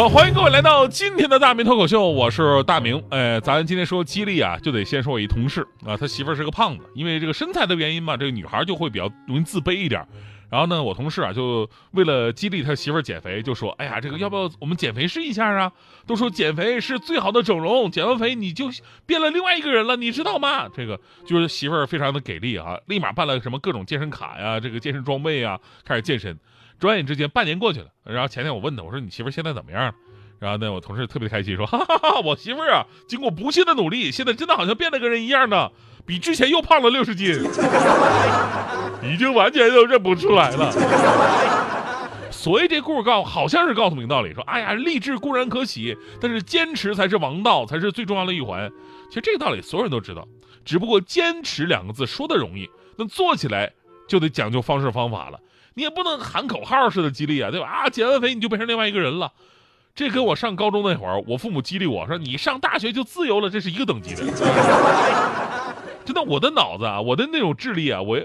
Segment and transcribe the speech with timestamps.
[0.00, 3.04] 好，欢迎各位来到今天的大明脱口秀，我是大明。
[3.10, 10.02] 哎，咱今天说激励啊，就得先说我一同事啊，他媳妇儿是个胖子，因为这个身材的原因嘛，这个女孩就会比较容易自卑一点。
[10.50, 15.72] 然后呢，我同事啊，就为了激励他媳妇儿减肥，就说：“哎呀，这个要不要我们减肥试一下啊？
[16.06, 18.68] 都说减肥是最好的整容，减完肥你就
[19.06, 26.36] 变了另外一个人了，你知道吗？”这个就是媳妇儿非常的给力啊，立马办了什么各种健身卡呀，这个健身装备啊，开始健身。
[26.80, 27.86] 转眼之间，半年过去了。
[28.04, 29.94] 然后前天我问他，我说：“你媳妇儿现在怎么样？”
[30.40, 35.70] 然后呢，我同事特别开心，说：“哈哈哈，我媳妇儿啊，经过不懈的努力，现在真的好像变了个人一样呢，
[36.06, 37.28] 比之前又胖了六十斤，
[39.04, 40.72] 已经完全都认不出来了。”
[42.32, 48.72] 所以这故事告好像是告诉明道理，说：“哎呀，励志固然可喜，但是坚持才是王道，才是最重要的一环。”
[49.10, 50.26] 其实这个道理所有人都知道，
[50.64, 52.66] 只不过“坚持”两个字说的容易，
[52.96, 53.70] 那做起来
[54.08, 55.38] 就得讲究方式方法了。
[55.74, 57.66] 你也不能喊口号似的激励啊，对吧？
[57.66, 59.32] 啊，减完肥你就变成另外一个人了。
[59.94, 64.24] 这跟我上高中那会儿，我父母激励我说你上大学就自由了，这是一个等级的。
[66.04, 68.18] 真的，我的脑子啊，我的那种智力啊，我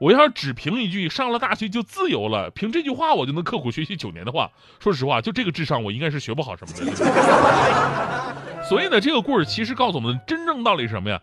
[0.00, 6.84] 我要是只凭一句上了大学就自由了，凭这句话我就能刻苦学习九年的话，说实话，就这个智商，我应该是学不好什么的。
[8.68, 11.20] 所以呢，这个故事其实告诉我们真正道理是什么呀？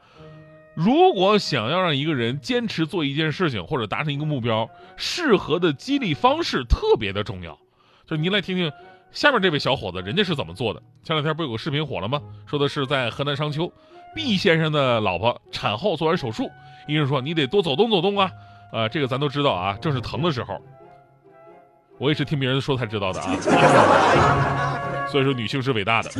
[0.73, 7.57] 如果想要让一个人坚持做一件事情或者达成一个目标，适合的激励方式特别的重要。
[8.05, 8.71] 就是您来听听
[9.11, 10.81] 下面这位小伙子，人家是怎么做的。
[11.03, 12.21] 前两天不有个视频火了吗？
[12.45, 13.71] 说的是在河南商丘
[14.15, 16.49] 毕先生的老婆产后做完手术，
[16.87, 18.31] 医生说你得多走动走动啊。
[18.71, 20.61] 呃，这个咱都知道啊，正是疼的时候。
[21.97, 25.07] 我也是听别人说才知道的啊。
[25.09, 26.11] 所以说，女性是伟大的。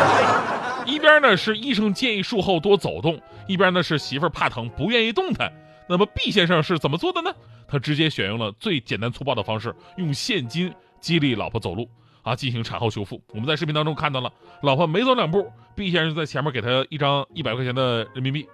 [0.86, 5.52] 一边呢是医生建议术后多走动，一边呢是媳妇儿怕疼不愿意动弹。
[5.86, 7.30] 那么毕先生是怎么做的呢？
[7.68, 11.88] 他直接选用了最简单粗暴的方式，用现金激励老婆走路
[12.24, 13.22] 啊，进行产后修复。
[13.28, 18.48] 我们在视频当中看到了，老婆没走两步，毕先生在前面给他一张一百块钱的人民币，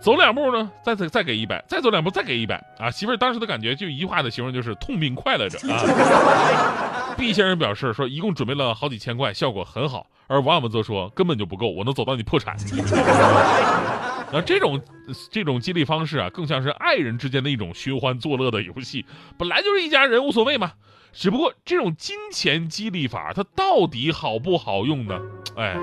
[0.00, 2.90] 走两步呢，再再再给一百，再走两步再给一百啊。
[2.90, 7.14] 媳妇儿当时的感觉就一句话的形容就是痛并快乐着啊。
[7.16, 10.06] 毕先生表示说，一共准备了好几千块，效果很好。
[10.28, 12.56] 而网友们则说根本就不够，我能走到你破产。
[14.32, 14.80] 那这种
[15.30, 19.04] 这种激励方式啊，更像是爱人之间的一种寻欢作乐的游戏，
[19.36, 20.72] 本来就是一家人，无所谓嘛。
[21.12, 25.20] 只不过这种金钱激励法，它到底好不好用呢？
[25.56, 25.78] 哎，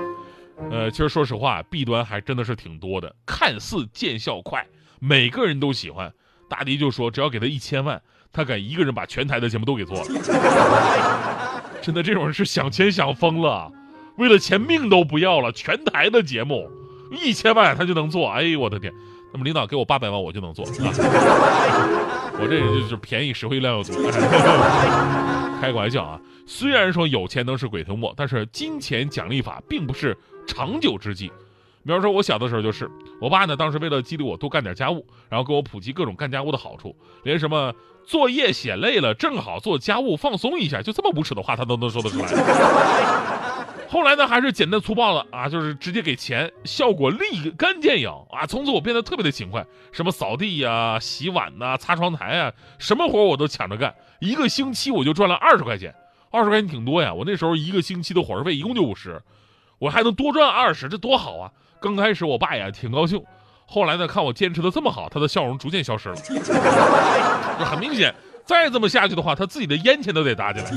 [0.70, 3.14] 呃，其实说实话，弊端还真的是挺多的。
[3.24, 4.66] 看似见效快，
[4.98, 6.12] 每个人都喜欢。
[6.48, 8.02] 大迪就说，只要给他一千万，
[8.32, 10.04] 他敢一个人把全台的节目都给做了。
[11.80, 13.70] 真的，这种人是想钱想疯了。
[14.16, 16.68] 为了钱命都不要了，全台的节目，
[17.12, 18.28] 一千万他就能做。
[18.28, 18.92] 哎呦我的天！
[19.32, 20.64] 那么领导给我八百万，我就能做。
[20.84, 21.90] 啊
[22.42, 23.92] 我这人就是便宜实惠量又足。
[25.60, 26.18] 开个玩笑啊！
[26.46, 31.30] 虽然说有钱能使鬼推磨，但是金钱奖励法并不是长久之计。
[31.84, 37.74] 比方说，我小的时候就是，我爸呢当时为了激励我多干点家务，然后给我普及各种干家务的好处，连什么
[38.06, 42.26] 作业写累了，正好做家务放松一下，就这么无耻的话他都能说得出来。
[43.92, 48.46] 后来呢，还是简单粗暴了啊，就是直接给钱，效果立竿见影啊！
[48.46, 53.92] 从此我变得特别的勤快，什么扫地呀、洗碗呐、擦窗台啊，什么活我都抢着干。
[54.20, 55.92] 一个星期我就赚了二十块钱，
[56.30, 57.12] 二十块钱挺多呀。
[57.12, 59.20] 我那时候一个星期的伙食费一共就五十，
[59.80, 61.50] 我还能多赚二十，这多好啊！
[61.80, 63.20] 刚开始我爸也挺高兴，
[63.66, 66.14] 后来呢，看我坚持的这么好，他的笑容逐渐消失了。
[67.58, 68.14] 这很明显，
[68.46, 70.70] 再这么下去的话，他自己的烟钱都得搭进来。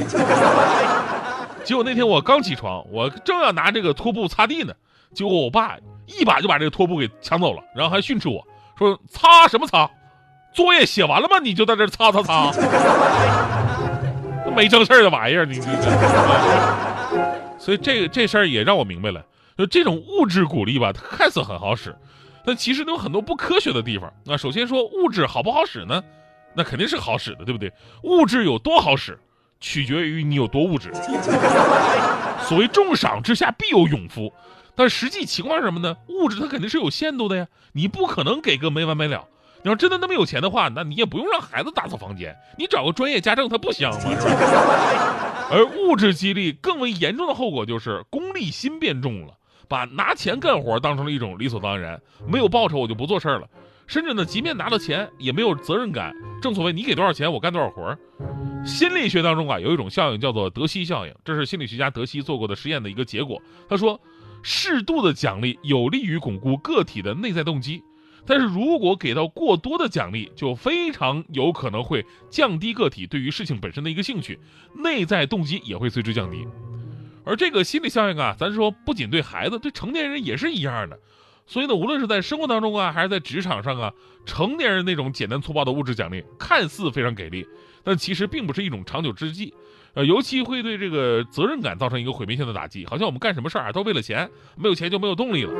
[1.64, 4.74] 结果那天我刚起床，我正要拿这个拖布擦地呢，
[5.14, 8.46] 结果我爸一把就把这个拖布给抢走了，然后还训斥我
[8.78, 9.90] 说：“擦什么擦？
[10.54, 11.40] 作业写完了吗？
[11.40, 12.52] 你就在这擦擦擦，
[14.56, 15.66] 没正事的玩意儿，你你。”
[17.58, 19.24] 所以这个这事儿也让我明白了，
[19.58, 21.96] 就这种物质鼓励吧，它看似很好使，
[22.46, 24.12] 但其实有很多不科学的地方。
[24.26, 26.04] 那首先说物质好不好使呢？
[26.54, 27.72] 那肯定是好使的，对不对？
[28.04, 29.18] 物质有多好使？
[29.64, 30.92] 取决于你有多物质。
[32.42, 34.32] 所谓重赏之下必有勇夫，
[34.76, 35.96] 但实际情况是什么呢？
[36.10, 39.26] 物质它肯定是有限度的呀，你不可能给个没完没了。
[39.64, 44.10] 你要真的那么有钱的话，那你也不用让孩子打扫房间，你找个专业家政，它不香吗？
[45.50, 49.34] 而物质激励更为严重的后果就是功利心变重了，
[49.70, 53.48] 把拿钱干活当成了一种理所当然，没有报酬我就不做事儿了。
[53.94, 56.16] 甚至呢，即便拿到钱，也没有责任感。
[56.42, 57.96] 正所谓你给多少钱，我干多少活儿。
[58.66, 63.40] 心理学当中啊，有一种效应叫做德西效应，这是心理学家德西做过的实验的一个结果。
[63.70, 64.02] 他说，
[64.42, 67.84] 适度的奖励有利于巩固个体的内在动机，
[68.26, 74.40] 但是如果给到过多的奖励，就非常有可能会降低个体对于事情本身的一个兴趣，
[74.74, 76.48] 内在动机也会随之降低。
[77.24, 80.98] 而这个心理效应啊，咱说不仅对孩子，对成年人也是一样的。
[81.46, 83.94] 所以呢，无论是在生活当中啊，还是在职场上啊，
[84.26, 87.46] 成年人那种简单粗暴的物质奖励，看似非常给力，
[87.84, 89.54] 但其实并不是一种长久之计。
[89.94, 92.86] 呃，尤其会对这个责任感造成一个毁灭性的打击。
[92.86, 95.54] 好像我们干什么事儿啊，都为了钱，没有钱就没有动力了。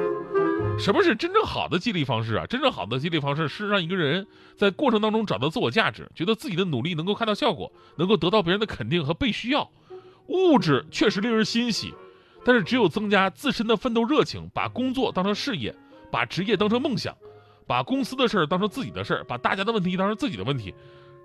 [0.80, 2.46] 什么是真正好的激励方式啊？
[2.48, 4.26] 真正好的激励方式是让一个人
[4.56, 9.70] 在过程当中找到自我价值，觉得自己的努力能够看到效果，能够得到别人的肯定和被需要。
[10.28, 11.94] 物质确实令人欣喜。
[12.46, 15.74] 但是，只有增加自身的奋斗热情，把工作当成事业，
[16.12, 17.16] 把职业当成梦想，
[17.66, 20.74] 把公司的事儿当成自己的事儿，把大家的问题当成自己的问题，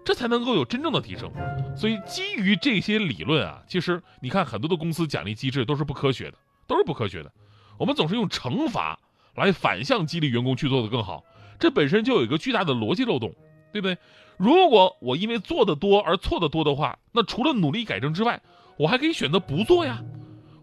[0.05, 1.31] 这才能够有真正的提升。
[1.77, 7.33] 所以，基于这些理论啊，其实你看很多的公司奖励机制都是不科学的，都是不科学的。
[7.77, 8.99] 我们总是用惩罚
[9.35, 11.25] 来反向激励员工去做得更好，
[11.59, 13.35] 这本身就有一个巨大的逻辑漏洞，
[13.73, 13.99] 对不对？
[14.37, 18.41] 如果我因为做的多而错的多的话，那除了努力改正之外，
[18.77, 20.01] 我还可以选择不做呀。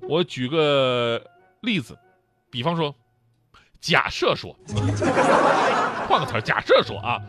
[0.08, 1.22] 我举个
[1.62, 1.98] 例子，
[2.50, 2.94] 比方说，
[3.80, 4.56] 假设说，
[6.08, 7.20] 换个词儿，假设说啊，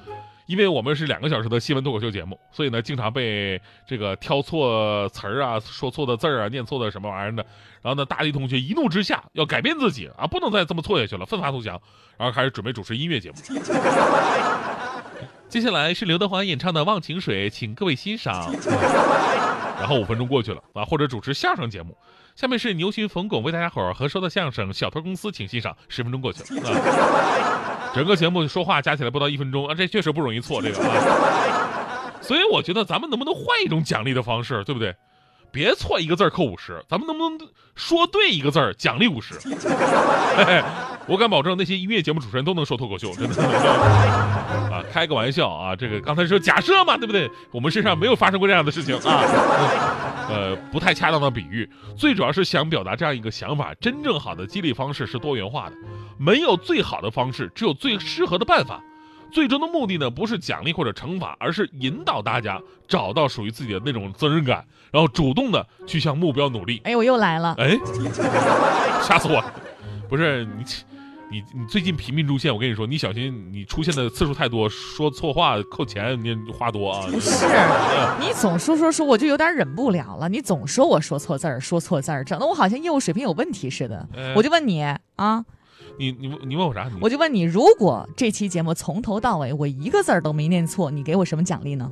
[0.47, 7.45] 因为我们是两个小时的新闻脱口秀节目，所以呢，经常被这个挑错词儿啊、说错的字儿啊、念错的什么玩意儿的，
[7.81, 11.81] 然后呢，大力同学一怒之下要改变自己啊，不能再这么错下去了，奋发图强，
[12.19, 13.37] 然后开始准备主持音乐节目。
[15.49, 18.53] 接下来是刘德华演唱的《忘情水》，请各位欣赏。
[19.79, 21.97] 然后五分钟过去了啊，或者主持相声节目。
[22.35, 25.75] 下面是牛群冯巩为大家伙儿合说的相声《小偷公司》，请欣赏。
[25.89, 32.13] 十分钟过去了， 啊，整个节目说话加起来不到一分钟啊，这确实不容易错这个啊。
[32.21, 34.95] 所以我觉得咱们能不能换一种奖励的方式，对不对？
[35.53, 39.35] 别错一个字扣五十，咱们能不能说对一个字奖励五十？
[41.09, 43.43] 我敢保证，那些音乐节目主持人都能说脱口秀，真的
[44.73, 47.31] 啊，开个玩笑啊，这个刚才说假设嘛，对不对？
[47.53, 49.23] 我们身上没有发生过这样的事情啊，
[50.29, 55.77] 呃，不太恰当的比喻，最主要是想表达这样一个想法：真正好的激励方式是多元化的，
[56.19, 58.83] 没有最好的方式，只有最适合的办法。
[59.37, 66.81] 最终的目的呢，不是奖励或者惩罚，而是引导大家找到属于自己的那种责任感，然后主动的去向目标努力。
[66.85, 67.77] 哎，我又来了，哎，
[69.05, 69.45] 吓死我！
[70.09, 70.65] 不是你。
[71.29, 77.05] 你你最近频频出现，我跟你说，你小心你出现的次数太多，说错话扣钱，你话多啊。
[77.11, 77.45] 不是，
[78.21, 80.29] 你总说说说，我就有点忍不了了。
[80.29, 84.09] 你总说我说错字儿，说错字儿，整的我好像业务水平有问题似的。
[84.37, 84.85] 我就问你
[85.17, 85.45] 啊，
[85.99, 86.91] 你你你问我啥？
[87.01, 91.91] 我就问你，如果这期节目从头到尾我一个字儿都没念错，你给我什么奖励呢？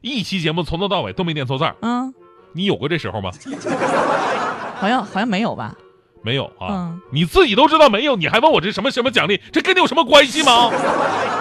[0.00, 2.14] 一期节目从头到尾都没念错字儿，嗯，
[2.52, 3.30] 你有过这时候吗？
[4.80, 5.74] 好像好像没有吧。
[6.22, 9.40] 没有啊，你自己都知道没有，你还问我这什么什么奖励？
[9.52, 10.70] 这跟你有什么关系吗？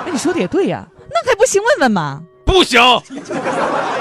[0.05, 1.61] 那 你说的也对呀，那还不行？
[1.61, 2.23] 问问吗？
[2.45, 2.81] 不行。